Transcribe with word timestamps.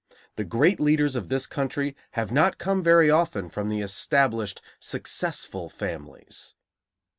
The 0.35 0.43
great 0.43 0.79
leaders 0.79 1.15
of 1.15 1.29
this 1.29 1.45
country 1.45 1.95
have 2.13 2.31
not 2.31 2.57
come 2.57 2.81
very 2.81 3.11
often 3.11 3.49
from 3.51 3.69
the 3.69 3.81
established, 3.81 4.59
"successful" 4.79 5.69
families. 5.69 6.55